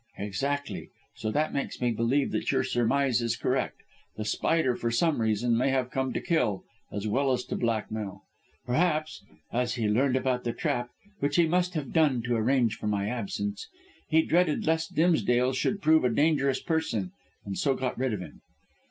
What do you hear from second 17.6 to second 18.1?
got